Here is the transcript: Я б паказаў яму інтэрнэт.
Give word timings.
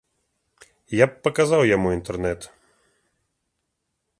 Я 0.99 1.05
б 1.11 1.19
паказаў 1.27 1.61
яму 1.75 1.91
інтэрнэт. 1.99 2.41